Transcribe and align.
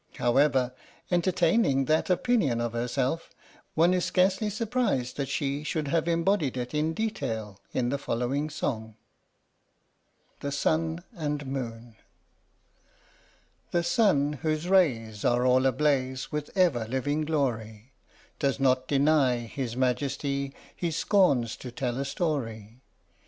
However, 0.15 0.73
entertaining 1.11 1.85
that 1.85 2.09
opinion 2.09 2.59
of 2.59 2.73
herself, 2.73 3.29
one 3.75 3.93
is 3.93 4.03
scarcely 4.03 4.49
surprised 4.49 5.15
that 5.17 5.29
she 5.29 5.63
should 5.63 5.89
have 5.89 6.07
em 6.07 6.23
bodied 6.23 6.57
it 6.57 6.73
in 6.73 6.95
detail 6.95 7.61
in 7.71 7.89
the 7.89 7.99
following 7.99 8.49
song: 8.49 8.95
THE 10.39 10.51
SUN 10.51 11.03
AND 11.13 11.45
MOON 11.45 11.97
The 13.69 13.83
sun, 13.83 14.39
whose 14.41 14.67
rays 14.67 15.23
Are 15.23 15.45
all 15.45 15.67
ablaze 15.67 16.31
With 16.31 16.49
ever 16.57 16.87
living 16.87 17.21
glory, 17.23 17.93
Does 18.39 18.59
not 18.59 18.87
deny 18.87 19.41
His 19.41 19.77
Majesty 19.77 20.55
He 20.75 20.89
scorns 20.89 21.55
to 21.57 21.69
tell 21.71 21.99
a 21.99 22.05
story. 22.05 22.81